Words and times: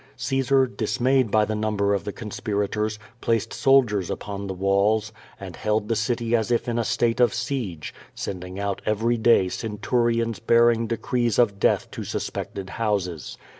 Caesar, 0.17 0.65
dismayed 0.65 1.29
by 1.29 1.45
the 1.45 1.53
number 1.53 1.93
of 1.93 2.05
the 2.05 2.11
conspirators, 2.11 2.97
placed 3.21 3.53
soldiers 3.53 4.09
upon 4.09 4.47
the 4.47 4.53
walls, 4.55 5.11
and 5.39 5.55
held 5.55 5.87
the 5.89 5.95
city 5.95 6.35
as 6.35 6.49
if 6.49 6.67
in 6.67 6.79
a 6.79 6.83
state 6.83 7.19
of 7.19 7.35
siege; 7.35 7.93
sending 8.15 8.59
out 8.59 8.81
every 8.83 9.15
day 9.15 9.47
centurions 9.47 10.39
bearing 10.39 10.87
decrees 10.87 11.37
of 11.37 11.59
death 11.59 11.91
to 11.91 12.03
suspected 12.03 12.67
houses. 12.71 13.37